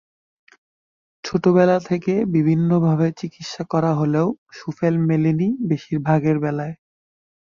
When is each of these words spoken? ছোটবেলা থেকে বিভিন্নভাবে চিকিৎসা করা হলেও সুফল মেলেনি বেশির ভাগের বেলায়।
ছোটবেলা 1.23 1.77
থেকে 1.85 2.13
বিভিন্নভাবে 2.33 3.07
চিকিৎসা 3.19 3.63
করা 3.63 3.91
হলেও 3.93 4.27
সুফল 4.51 4.95
মেলেনি 5.07 5.47
বেশির 5.69 5.99
ভাগের 5.99 6.37
বেলায়। 6.39 6.75